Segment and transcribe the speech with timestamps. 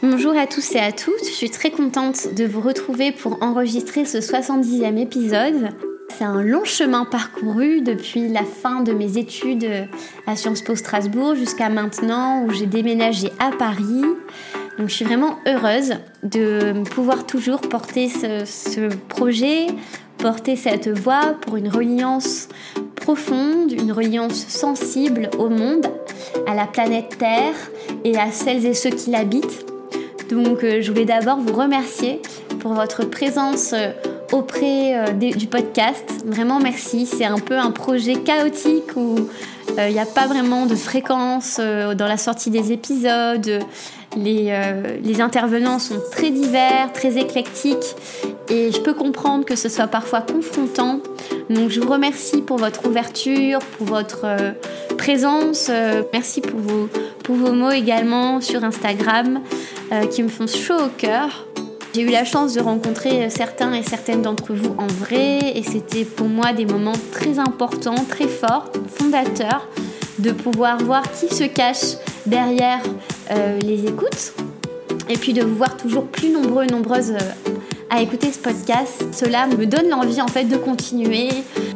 [0.00, 4.04] Bonjour à tous et à toutes, je suis très contente de vous retrouver pour enregistrer
[4.04, 5.70] ce 70e épisode.
[6.16, 9.66] C'est un long chemin parcouru depuis la fin de mes études
[10.28, 14.04] à Sciences Po Strasbourg jusqu'à maintenant où j'ai déménagé à Paris.
[14.78, 19.66] Donc je suis vraiment heureuse de pouvoir toujours porter ce, ce projet,
[20.18, 22.48] porter cette voix pour une reliance
[22.94, 25.88] profonde, une reliance sensible au monde,
[26.46, 27.56] à la planète Terre
[28.04, 29.67] et à celles et ceux qui l'habitent.
[30.28, 32.20] Donc euh, je voulais d'abord vous remercier
[32.60, 33.92] pour votre présence euh,
[34.32, 36.04] auprès euh, du podcast.
[36.24, 37.06] Vraiment merci.
[37.06, 39.16] C'est un peu un projet chaotique où
[39.76, 43.60] il n'y a pas vraiment de fréquence dans la sortie des épisodes.
[44.16, 44.52] Les,
[45.04, 47.94] les, intervenants sont très divers, très éclectiques
[48.48, 51.00] et je peux comprendre que ce soit parfois confrontant.
[51.50, 54.26] Donc je vous remercie pour votre ouverture, pour votre
[54.96, 55.70] présence.
[56.12, 56.88] merci pour vos,
[57.22, 59.40] pour vos mots également sur Instagram.
[59.90, 61.46] Euh, qui me font chaud au cœur.
[61.94, 66.04] J'ai eu la chance de rencontrer certains et certaines d'entre vous en vrai et c'était
[66.04, 69.66] pour moi des moments très importants, très forts, fondateurs,
[70.18, 72.90] de pouvoir voir qui se cache derrière euh,
[73.62, 74.34] les écoutes
[75.08, 77.52] et puis de vous voir toujours plus nombreux, nombreuses euh,
[77.90, 79.04] à écouter ce podcast.
[79.12, 81.28] Cela me donne l'envie en fait de continuer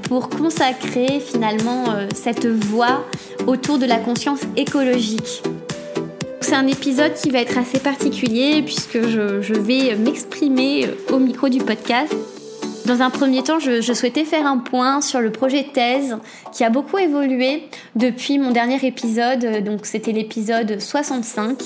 [0.03, 3.06] pour consacrer finalement cette voix
[3.47, 5.42] autour de la conscience écologique
[6.53, 11.61] c'est un épisode qui va être assez particulier puisque je, vais m'exprimer au micro du
[11.61, 12.14] podcast.
[12.86, 16.16] Dans un premier temps, je, souhaitais faire un point sur le projet thèse
[16.52, 21.58] qui a beaucoup évolué depuis mon dernier épisode, donc c'était l'épisode 65,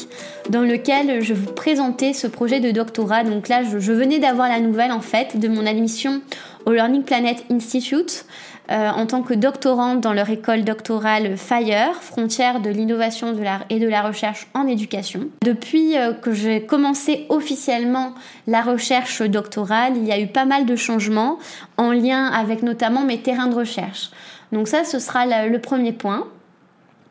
[0.50, 3.24] dans lequel je vous présentais ce projet de doctorat.
[3.24, 6.20] Donc là, je venais d'avoir la nouvelle en fait de mon admission
[6.66, 8.26] au Learning Planet Institute.
[8.70, 13.32] Euh, en tant que doctorante dans leur école doctorale FIRE, frontière de l'innovation
[13.70, 15.28] et de la recherche en éducation.
[15.42, 18.14] Depuis euh, que j'ai commencé officiellement
[18.48, 21.38] la recherche doctorale, il y a eu pas mal de changements
[21.76, 24.10] en lien avec notamment mes terrains de recherche.
[24.50, 26.26] Donc ça, ce sera le premier point.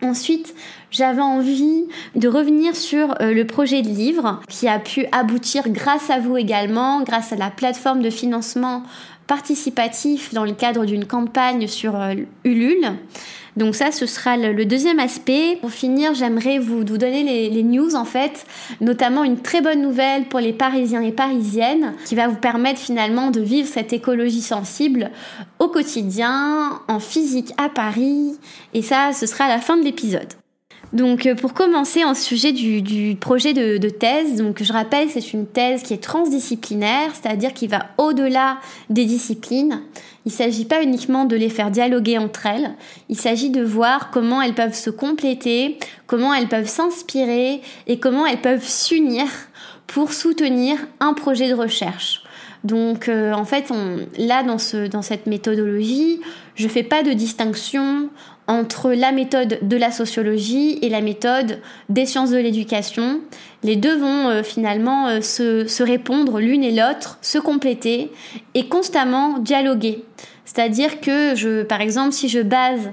[0.01, 0.53] Ensuite,
[0.91, 1.85] j'avais envie
[2.15, 6.37] de revenir sur euh, le projet de livre qui a pu aboutir grâce à vous
[6.37, 8.83] également, grâce à la plateforme de financement
[9.27, 12.13] participatif dans le cadre d'une campagne sur euh,
[12.43, 12.93] Ulule.
[13.57, 15.57] Donc ça, ce sera le deuxième aspect.
[15.61, 18.45] Pour finir, j'aimerais vous, donner les, news en fait,
[18.81, 23.31] notamment une très bonne nouvelle pour les Parisiens et Parisiennes qui va vous permettre finalement
[23.31, 25.09] de vivre cette écologie sensible
[25.59, 28.37] au quotidien, en physique à Paris.
[28.73, 30.33] Et ça, ce sera la fin de l'épisode.
[30.95, 35.45] Donc euh, pour commencer en sujet du, projet de, thèse, donc je rappelle c'est une
[35.45, 39.81] thèse qui est transdisciplinaire, c'est-à-dire qui va au-delà des disciplines.
[40.25, 42.71] Il ne s'agit pas uniquement de les faire dialoguer entre elles,
[43.09, 48.25] il s'agit de voir comment elles peuvent se compléter, comment elles peuvent s'inspirer et comment
[48.25, 49.25] elles peuvent s'unir
[49.87, 52.23] pour soutenir un projet de recherche.
[52.63, 53.69] Donc euh, en fait,
[54.17, 54.57] là dans,
[54.89, 56.21] dans cette méthodologie,
[56.55, 58.09] je fais pas de distinction
[58.47, 63.21] entre la méthode de la sociologie et la méthode des sciences de l'éducation.
[63.63, 68.11] Les deux vont euh, finalement euh, se, répondre l'une et l'autre, se compléter
[68.53, 70.03] et constamment dialoguer.
[70.45, 72.91] C'est-à-dire que par exemple, si je base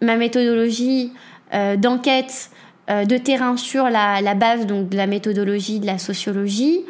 [0.00, 1.12] ma méthodologie
[1.52, 2.50] euh, d'enquête
[2.86, 6.82] de terrain sur la, la, base donc de la méthodologie de la sociologie,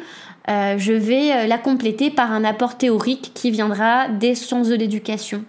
[0.45, 5.45] je vais la compléter par un apport théorique qui viendra des sciences de l'éducation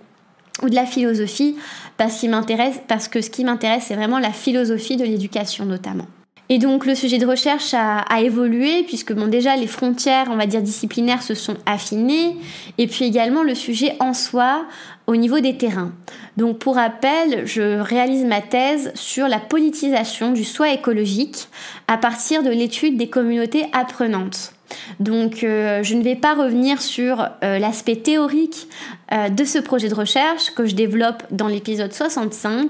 [0.62, 1.56] ou de la philosophie
[1.96, 6.06] parce, qu'il m'intéresse, parce que ce qui m'intéresse, c'est vraiment la philosophie de l'éducation notamment.
[6.48, 10.46] Et donc le sujet de recherche a, évolué puisque bon déjà les frontières on va
[10.46, 12.36] dire disciplinaires se sont affinées
[12.78, 14.64] et puis également le sujet en soi
[15.06, 15.92] au niveau des terrains.
[16.36, 21.48] Donc pour rappel, je réalise ma thèse sur la politisation du soi écologique
[21.88, 24.52] à partir de l'étude des communautés apprenantes.
[25.00, 28.68] Donc euh, je ne vais pas revenir sur euh, l'aspect théorique
[29.12, 32.68] euh, de ce projet de recherche que je développe dans l'épisode 65,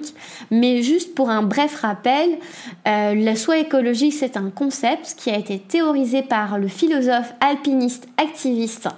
[0.51, 2.39] mais juste pour un bref rappel,
[2.85, 8.89] le soi écologique c'est un concept qui a été théorisé par le philosophe alpiniste activiste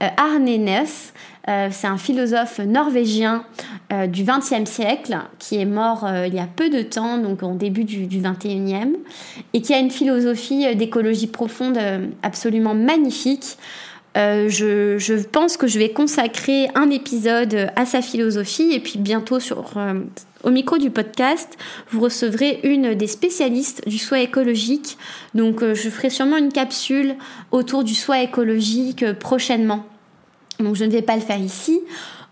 [0.00, 1.12] Arne Ness
[1.48, 3.44] euh, c'est un philosophe norvégien
[3.92, 7.42] euh, du XXe siècle qui est mort euh, il y a peu de temps, donc
[7.44, 8.96] au début du, XXIe,
[9.52, 11.78] et qui a une philosophie d'écologie profonde
[12.22, 13.58] absolument magnifique.
[14.16, 19.40] Je, je, pense que je vais consacrer un épisode à sa philosophie et puis bientôt
[19.40, 19.74] sur,
[20.42, 21.58] au micro du podcast,
[21.90, 24.96] vous recevrez une des spécialistes du soi écologique.
[25.34, 27.16] Donc je ferai sûrement une capsule
[27.50, 29.84] autour du soi écologique prochainement.
[30.60, 31.80] Donc je ne vais pas le faire ici.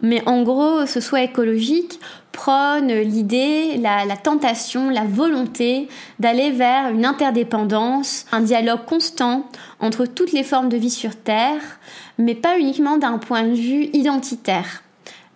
[0.03, 1.99] Mais en gros, ce soit écologique
[2.32, 5.88] prône l'idée, la, la, tentation, la volonté
[6.19, 9.47] d'aller vers une interdépendance, un dialogue constant
[9.79, 11.62] entre toutes les formes de vie sur Terre,
[12.19, 14.82] mais pas uniquement d'un point de vue identitaire,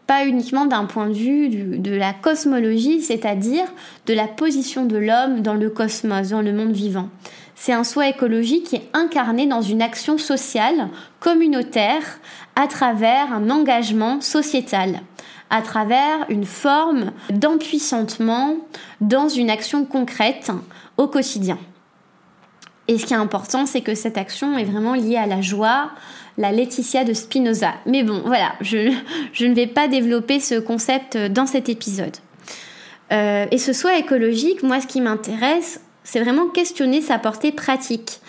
[0.08, 1.48] pas uniquement d'un point de vue
[1.78, 3.66] de la cosmologie, c'est-à-dire
[4.06, 7.08] de la position de l'homme dans le cosmos, dans le monde vivant.
[7.54, 10.88] C'est un souhait écologique qui est incarné dans une action sociale,
[11.18, 12.20] communautaire,
[12.58, 15.00] à travers un engagement sociétal
[15.50, 18.56] à travers une forme d'empuissantement
[19.00, 20.50] dans une action concrète
[20.96, 21.58] au quotidien.
[22.86, 25.90] Et ce qui est important, c'est que cette action est vraiment liée à la joie,
[26.38, 27.74] la Laetitia de Spinoza.
[27.86, 28.76] Mais bon, voilà, je,
[29.44, 32.16] ne vais pas développer ce concept dans cet épisode.
[33.12, 38.20] Euh, et ce soi écologique, moi, ce qui m'intéresse, c'est vraiment questionner sa portée pratique.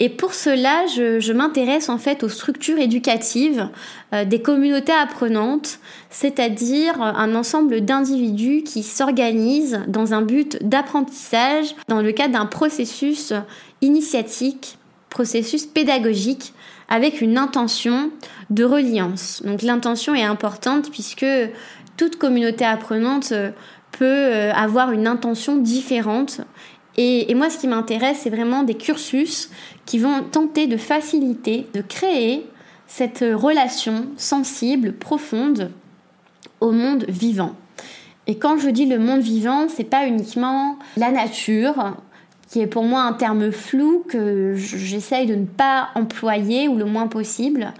[0.00, 3.68] Et pour cela, je, m'intéresse en fait aux structures éducatives
[4.14, 12.00] euh, des communautés apprenantes, c'est-à-dire un ensemble d'individus qui s'organisent dans un but d'apprentissage dans
[12.00, 13.32] le cadre d'un processus
[13.82, 14.78] initiatique,
[15.10, 16.54] processus pédagogique
[16.88, 18.10] avec une intention
[18.50, 19.42] de reliance.
[19.44, 21.26] Donc l'intention est importante puisque
[21.96, 23.50] toute communauté apprenante euh,
[23.90, 26.40] peut euh, avoir une intention différente
[27.00, 29.50] et, moi, ce qui m'intéresse, c'est vraiment des cursus
[29.88, 32.46] qui vont tenter de faciliter, de créer
[32.86, 35.70] cette relation sensible, profonde
[36.60, 37.54] au monde vivant.
[38.26, 41.96] Et quand je dis le monde vivant, c'est pas uniquement la nature,
[42.50, 46.84] qui est pour moi un terme flou que j'essaye de ne pas employer ou le
[46.84, 47.72] moins possible.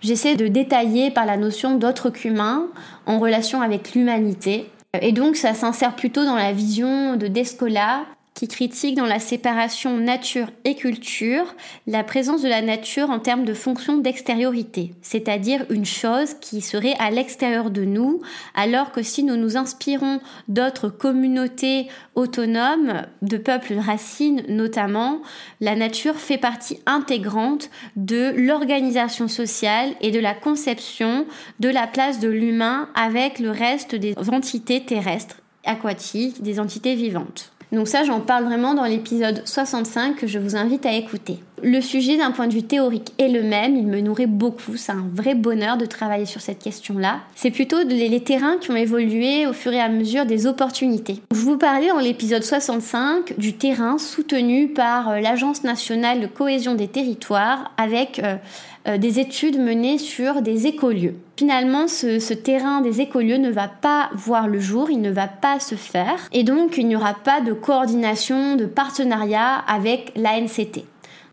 [0.00, 2.66] J'essaie de détailler par la notion d'autre qu'humain
[3.06, 4.70] en relation avec l'humanité.
[5.02, 8.04] Et donc ça s'insère plutôt dans la vision de Descola
[8.36, 11.56] qui critique dans la séparation nature et culture
[11.86, 16.94] la présence de la nature en termes de fonction d'extériorité, c'est-à-dire une chose qui serait
[16.98, 18.20] à l'extérieur de nous,
[18.54, 25.22] alors que si nous nous inspirons d'autres communautés autonomes, de peuples racines notamment,
[25.62, 31.24] la nature fait partie intégrante de l'organisation sociale et de la conception
[31.58, 37.55] de la place de l'humain avec le reste des entités terrestres, aquatiques, des entités vivantes.
[37.72, 41.38] Donc ça, j'en parle vraiment dans l'épisode 65 que je vous invite à écouter.
[41.62, 44.92] Le sujet d'un point de vue théorique est le même, il me nourrit beaucoup, c'est
[44.92, 47.20] un vrai bonheur de travailler sur cette question-là.
[47.34, 51.22] C'est plutôt les, terrains qui ont évolué au fur et à mesure des opportunités.
[51.32, 56.74] Je vous parlais dans l'épisode 65 du terrain soutenu par euh, l'Agence nationale de cohésion
[56.74, 58.36] des territoires avec euh,
[58.86, 61.16] euh, des études menées sur des écolieux.
[61.38, 65.60] Finalement, ce, terrain des écolieux ne va pas voir le jour, il ne va pas
[65.60, 70.84] se faire, et donc il n'y aura pas de coordination, de partenariat avec l'ANCT.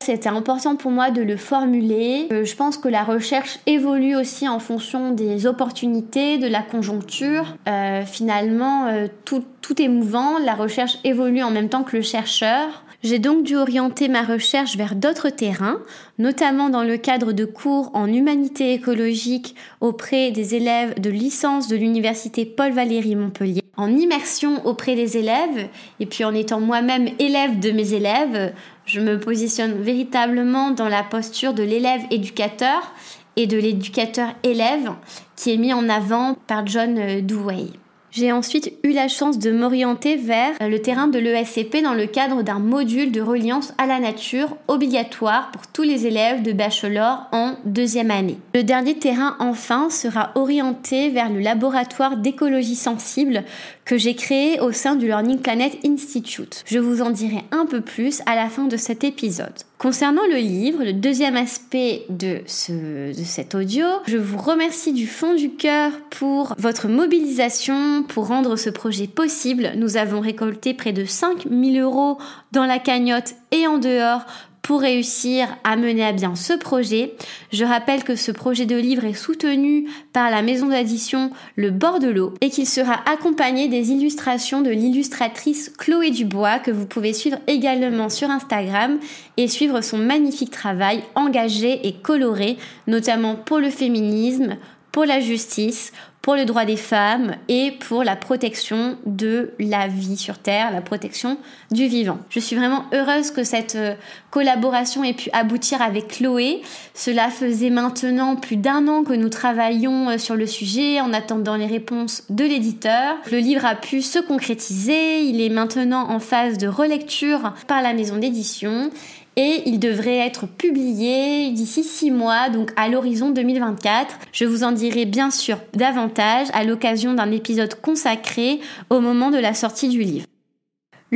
[0.01, 2.27] C'était important pour moi de le formuler.
[2.33, 7.55] Euh, je pense que la recherche évolue aussi en fonction des opportunités, de la conjoncture.
[7.69, 8.87] Euh, finalement,
[9.23, 12.83] tout, tout est mouvant, la recherche évolue en même temps que le chercheur.
[13.03, 15.81] J'ai donc dû orienter ma recherche vers d'autres terrains,
[16.19, 21.75] notamment dans le cadre de cours en humanité écologique auprès des élèves de licence de
[21.75, 25.67] l'université Paul Valéry Montpellier, en immersion auprès des élèves,
[25.99, 28.53] et puis en étant moi-même élève de mes élèves,
[28.85, 32.93] je me positionne véritablement dans la posture de l'élève éducateur
[33.35, 34.91] et de l'éducateur élève
[35.35, 37.82] qui est mis en avant par John Dewey.
[38.15, 42.43] J'ai ensuite eu la chance de m'orienter vers le terrain de l'ESCP dans le cadre
[42.43, 47.55] d'un module de reliance à la nature obligatoire pour tous les élèves de bachelor en
[47.65, 48.37] deuxième année.
[48.53, 53.45] Le dernier terrain enfin sera orienté vers le laboratoire d'écologie sensible
[53.83, 56.63] que j'ai créé au sein du Learning Planet Institute.
[56.67, 59.53] Je vous en dirai un peu plus à la fin de cet épisode.
[59.79, 65.07] Concernant le livre, le deuxième aspect de, ce, de cet audio, je vous remercie du
[65.07, 69.71] fond du cœur pour votre mobilisation pour rendre ce projet possible.
[69.75, 72.17] Nous avons récolté près de 5000 euros
[72.51, 74.25] dans la cagnotte et en dehors
[74.63, 77.15] pour réussir à mener à bien ce projet.
[77.51, 81.99] Je rappelle que ce projet de livre est soutenu par la maison d'édition Le Bord
[81.99, 87.11] de l'eau et qu'il sera accompagné des illustrations de l'illustratrice Chloé Dubois que vous pouvez
[87.11, 88.99] suivre également sur Instagram
[89.35, 92.57] et suivre son magnifique travail engagé et coloré,
[92.87, 94.55] notamment pour le féminisme,
[94.93, 95.91] pour la justice,
[96.23, 100.79] pour le droit des femmes et pour la protection de la vie sur Terre, la
[100.79, 101.37] protection
[101.69, 102.17] du vivant.
[102.29, 103.93] Je suis vraiment heureuse que cette euh,
[104.31, 106.61] collaboration ait pu aboutir avec Chloé.
[106.93, 111.57] Cela faisait maintenant plus d'un an que nous travaillions euh, sur le sujet en attendant
[111.57, 113.17] les réponses de l'éditeur.
[113.29, 117.93] Le livre a pu se concrétiser, il est maintenant en phase de relecture par la
[117.93, 118.91] maison d'édition
[119.35, 124.19] et il devrait être publié d'ici six mois, donc à l'horizon 2024.
[124.31, 128.59] Je vous en dirai bien sûr davantage à l'occasion d'un épisode consacré
[128.89, 130.27] au moment de la sortie du livre.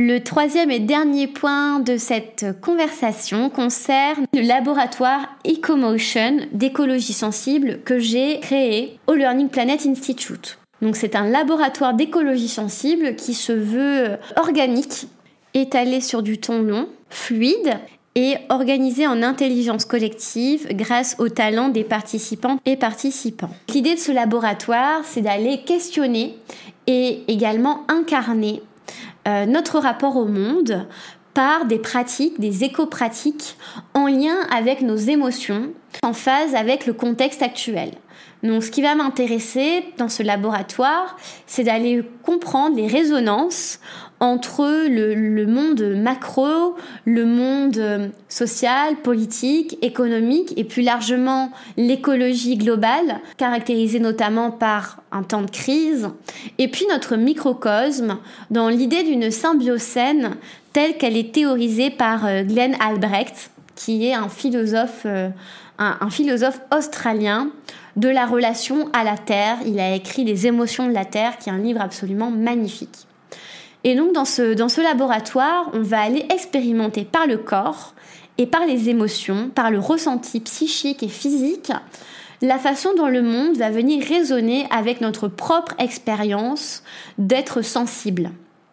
[0.00, 7.98] Le troisième et dernier point de cette conversation concerne le laboratoire EcoMotion d'écologie sensible que
[7.98, 10.58] j'ai créé au Learning Planet Institute.
[10.82, 15.08] Donc c'est un laboratoire d'écologie sensible qui se veut organique,
[15.54, 17.78] étalé sur du ton long, fluide
[18.18, 23.50] et organisé en intelligence collective grâce au talent des participants et participants.
[23.72, 26.36] L'idée de ce laboratoire, c'est d'aller questionner
[26.88, 28.60] et également incarner
[29.28, 30.88] euh, notre rapport au monde
[31.32, 33.56] par des pratiques, des éco-pratiques
[33.94, 35.70] en lien avec nos émotions,
[36.02, 37.92] en phase avec le contexte actuel.
[38.42, 43.78] Donc ce qui va m'intéresser dans ce laboratoire, c'est d'aller comprendre les résonances
[44.20, 54.00] entre le, monde macro, le monde social, politique, économique et plus largement l'écologie globale, caractérisée
[54.00, 56.08] notamment par un temps de crise,
[56.58, 58.18] et puis notre microcosme
[58.50, 60.36] dans l'idée d'une symbiocène
[60.72, 65.30] telle qu'elle est théorisée par euh, Glenn Albrecht, qui est un philosophe, euh,
[65.78, 67.50] un philosophe australien
[67.98, 69.58] de la relation à la Terre.
[69.66, 73.07] Il a écrit Les émotions de la Terre, qui est un livre absolument magnifique.
[73.84, 77.94] Et donc dans ce, dans ce laboratoire, on va aller expérimenter par le corps
[78.38, 81.72] et par les émotions, par le ressenti psychique et physique,
[82.40, 86.82] la façon dont le monde va venir résonner avec notre propre expérience
[87.18, 88.30] d'être sensible.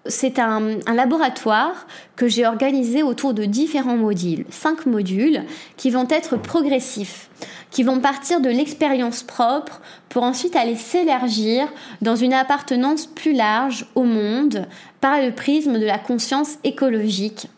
[0.08, 5.44] C'est un, un, laboratoire que j'ai organisé autour de différents modules, cinq modules
[5.78, 7.32] qui vont être progressifs
[7.76, 11.68] qui vont partir de l'expérience propre pour ensuite aller s'élargir
[12.02, 14.66] dans une appartenance plus large au monde
[15.02, 17.50] par le prisme de la conscience écologique.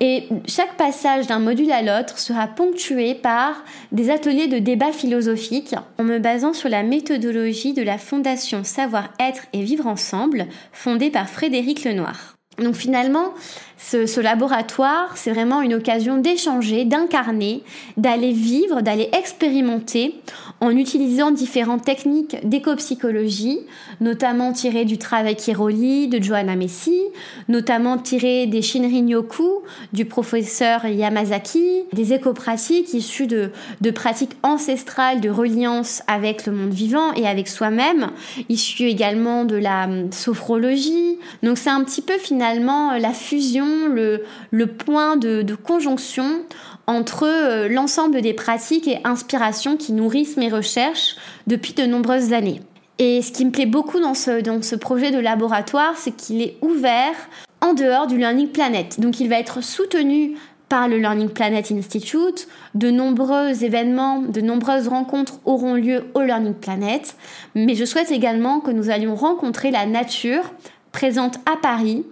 [0.00, 5.74] Et chaque passage d'un module à l'autre sera ponctué par des ateliers de débat philosophique
[5.98, 11.28] en me basant sur la méthodologie de la Fondation Savoir-être et Vivre Ensemble, fondée par
[11.28, 12.38] Frédéric Lenoir.
[12.58, 13.34] Donc finalement,
[13.78, 17.62] ce, laboratoire, c'est vraiment une occasion d'échanger, d'incarner,
[17.96, 20.20] d'aller vivre, d'aller expérimenter
[20.60, 23.60] en utilisant différentes techniques d'éco-psychologie,
[24.00, 27.00] notamment tirées du travail Kiroli de Johanna Messi,
[27.48, 29.62] notamment tirées des Shinrin-yoku
[29.92, 33.50] du professeur Yamazaki, des éco-pratiques issues de,
[33.94, 38.10] pratiques ancestrales de reliance avec le monde vivant et avec soi-même,
[38.48, 41.18] issues également de la hum, sophrologie.
[41.42, 46.42] Donc c'est un petit peu finalement la fusion le, point de, conjonction
[46.88, 51.16] entre euh, l'ensemble des pratiques et inspirations qui nourrissent mes recherches
[51.46, 52.62] depuis de nombreuses années.
[52.98, 56.42] Et ce qui me plaît beaucoup dans ce, dans ce projet de laboratoire, c'est qu'il
[56.42, 57.14] est ouvert
[57.60, 58.98] en dehors du Learning Planet.
[58.98, 60.36] Donc il va être soutenu
[60.70, 62.48] par le Learning Planet Institute.
[62.74, 67.16] De nombreux événements, de nombreuses rencontres auront lieu au Learning Planet.
[67.54, 70.52] Mais je souhaite également que nous allions rencontrer la nature
[70.90, 72.06] présente à Paris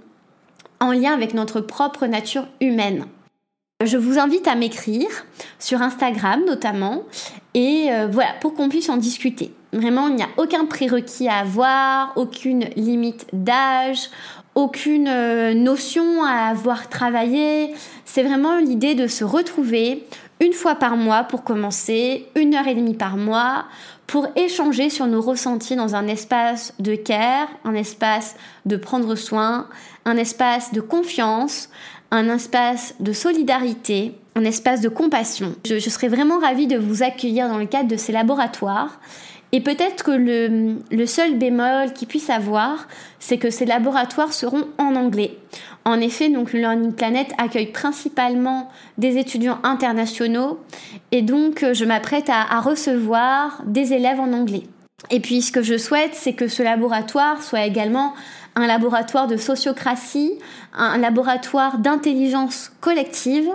[0.80, 3.06] en lien avec notre propre nature humaine.
[3.84, 5.06] Je vous invite à m'écrire
[5.58, 7.02] sur Instagram notamment
[7.52, 9.52] et euh, voilà pour qu'on puisse en discuter.
[9.74, 14.08] Vraiment, il n'y a aucun prérequis à avoir, aucune limite d'âge,
[14.54, 17.74] aucune euh, notion à avoir travaillé.
[18.06, 20.06] C'est vraiment l'idée de se retrouver
[20.40, 23.66] une fois par mois pour commencer, une heure et demie par mois
[24.06, 29.68] pour échanger sur nos ressentis dans un espace de care, un espace de prendre soin,
[30.04, 31.68] un espace de confiance,
[32.10, 35.54] un espace de solidarité, un espace de compassion.
[35.66, 39.00] Je, serais vraiment ravie de vous accueillir dans le cadre de ces laboratoires.
[39.52, 44.94] Et peut-être que le, seul bémol qu'ils puissent avoir, c'est que ces laboratoires seront en
[44.96, 45.38] anglais.
[45.84, 50.58] En effet, donc le Learning Planet accueille principalement des étudiants internationaux
[51.12, 54.64] et donc je m'apprête à, à recevoir des élèves en anglais.
[55.10, 58.14] Et puis ce que je souhaite, c'est que ce laboratoire soit également
[58.56, 60.32] un laboratoire de sociocratie,
[60.74, 63.48] un laboratoire d'intelligence collective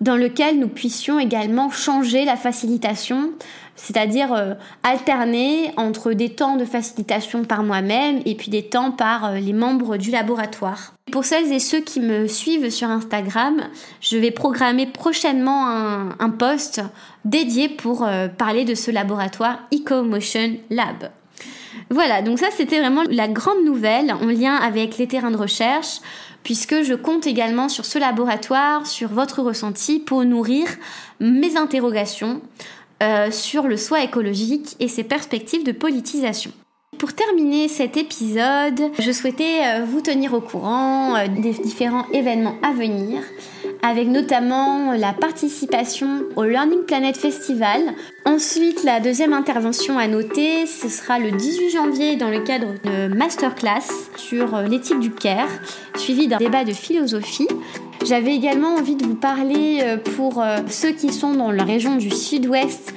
[0.00, 3.32] dans lequel nous puissions également changer la facilitation,
[3.74, 9.24] c'est-à-dire euh, alterner entre des temps de facilitation par moi-même et puis des temps par
[9.24, 10.94] euh, les membres du laboratoire.
[11.10, 13.62] Pour celles et ceux qui me suivent sur Instagram,
[14.00, 16.82] je vais programmer prochainement un, post
[17.24, 21.10] dédié pour euh, parler de ce laboratoire EcoMotion Lab.
[21.88, 26.00] Voilà, donc ça c'était vraiment la grande nouvelle en lien avec les terrains de recherche,
[26.42, 30.66] puisque je compte également sur ce laboratoire, sur votre ressenti pour nourrir
[31.20, 32.40] mes interrogations
[33.02, 36.50] euh, sur le soi écologique et ses perspectives de politisation.
[36.98, 42.56] Pour terminer cet épisode, je souhaitais euh, vous tenir au courant euh, des différents événements
[42.62, 43.22] à venir,
[43.82, 47.80] avec notamment la participation au Learning Planet Festival.
[48.24, 53.14] Ensuite, la deuxième intervention à noter, ce sera le 18 janvier dans le cadre de
[53.14, 55.50] masterclass sur euh, l'éthique du care,
[55.96, 57.48] suivi d'un débat de philosophie.
[58.06, 59.80] J'avais également envie de vous parler
[60.16, 62.94] pour ceux qui sont dans la région du sud-ouest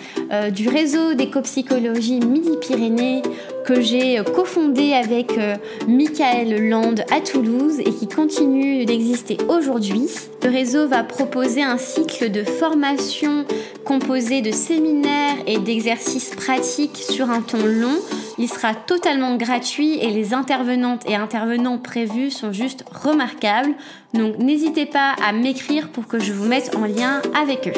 [0.53, 3.23] du réseau d'éco-psychologie Midi-Pyrénées
[3.69, 5.55] que j'ai cofondé avec euh,
[5.87, 10.07] Michael Land à Toulouse et qui continue d'exister aujourd'hui.
[10.43, 13.45] Le réseau va proposer un cycle de formation
[13.85, 17.99] composé de séminaires et d'exercices pratiques sur un temps long.
[18.39, 23.75] Il sera totalement gratuit et les intervenantes et intervenants prévus sont juste remarquables.
[24.13, 27.73] Donc n'hésitez pas à m'écrire pour que je vous mette en lien avec eux.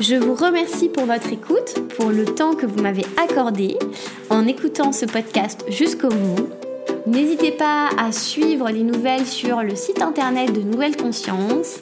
[0.00, 3.78] Je vous remercie pour votre écoute, pour le temps que vous m'avez accordé
[4.28, 6.61] en écoutant ce podcast jusqu'au bout.
[7.06, 11.80] N'hésitez pas à suivre les nouvelles sur le site internet de Nouvelle Conscience,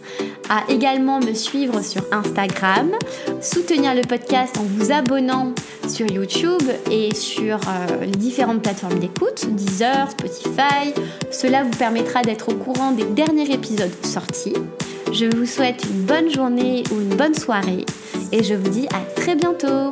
[0.48, 2.90] à également me suivre sur Instagram,
[3.42, 5.52] soutenir le podcast en vous abonnant
[5.88, 10.94] sur YouTube et sur euh, les différentes plateformes d'écoute, Deezer, Spotify.
[11.30, 14.54] Cela vous permettra d'être au courant des derniers épisodes sortis.
[15.12, 17.84] Je vous souhaite une bonne journée ou une bonne soirée
[18.32, 19.90] et je vous dis à très bientôt